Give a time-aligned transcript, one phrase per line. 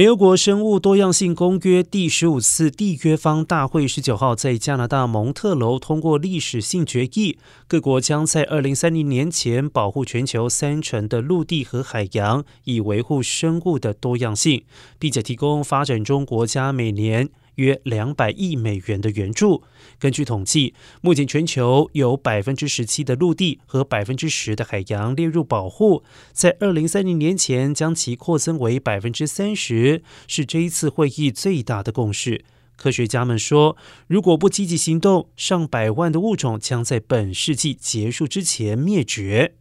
[0.00, 7.36] 联合国生物多样性公约第十五次缔约方大会十九号在加拿大蒙特楼通过历史性决议，
[7.68, 14.64] 各国将在二零三零年前保护全球三成的陆地和海洋，以维护生物的多样性，
[14.98, 17.28] 并且提供发展中国家每年。
[17.60, 19.62] 约两百亿美元的援助。
[19.98, 26.02] 根据统计，目前全球有百分之十七的陆地和百分之十的海洋列入保护，
[26.32, 32.44] 在二零三零年前将其扩增为百分之三十，是这一次会议最大的共识。
[32.76, 39.56] 科学家们说，如果不积极行动，上百万的物种将在本世纪结束之前灭绝。